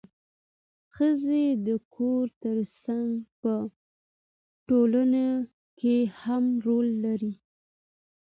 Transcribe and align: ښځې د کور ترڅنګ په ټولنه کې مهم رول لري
ښځې 0.93 1.45
د 1.65 1.67
کور 1.95 2.25
ترڅنګ 2.43 3.11
په 3.41 3.53
ټولنه 4.67 5.25
کې 5.79 5.95
مهم 6.11 6.45
رول 6.65 6.87
لري 7.05 7.33